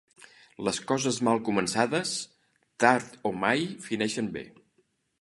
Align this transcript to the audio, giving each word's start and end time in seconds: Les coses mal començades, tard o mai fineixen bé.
Les 0.67 0.79
coses 0.91 1.19
mal 1.27 1.41
començades, 1.51 2.15
tard 2.87 3.15
o 3.33 3.37
mai 3.45 3.65
fineixen 3.89 4.35
bé. 4.41 4.47